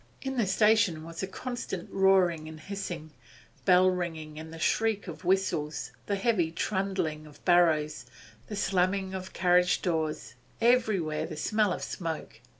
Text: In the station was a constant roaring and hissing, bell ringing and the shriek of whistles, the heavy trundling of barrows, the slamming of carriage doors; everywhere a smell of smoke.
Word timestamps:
In 0.23 0.35
the 0.35 0.47
station 0.47 1.03
was 1.03 1.21
a 1.21 1.27
constant 1.27 1.87
roaring 1.91 2.47
and 2.47 2.59
hissing, 2.59 3.11
bell 3.65 3.87
ringing 3.91 4.39
and 4.39 4.51
the 4.51 4.57
shriek 4.57 5.07
of 5.07 5.23
whistles, 5.23 5.91
the 6.07 6.15
heavy 6.15 6.51
trundling 6.51 7.27
of 7.27 7.45
barrows, 7.45 8.07
the 8.47 8.55
slamming 8.55 9.13
of 9.13 9.33
carriage 9.33 9.83
doors; 9.83 10.33
everywhere 10.59 11.25
a 11.29 11.37
smell 11.37 11.71
of 11.71 11.83
smoke. 11.83 12.39